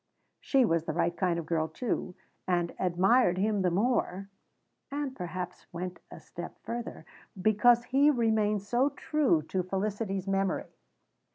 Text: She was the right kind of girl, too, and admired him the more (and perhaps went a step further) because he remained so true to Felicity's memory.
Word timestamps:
She 0.39 0.65
was 0.65 0.85
the 0.85 0.93
right 0.93 1.15
kind 1.15 1.37
of 1.37 1.45
girl, 1.45 1.67
too, 1.67 2.15
and 2.47 2.73
admired 2.79 3.37
him 3.37 3.61
the 3.61 3.69
more 3.69 4.29
(and 4.89 5.15
perhaps 5.15 5.67
went 5.71 5.99
a 6.09 6.19
step 6.19 6.57
further) 6.63 7.05
because 7.39 7.83
he 7.83 8.09
remained 8.09 8.63
so 8.63 8.89
true 8.89 9.43
to 9.43 9.61
Felicity's 9.61 10.27
memory. 10.27 10.71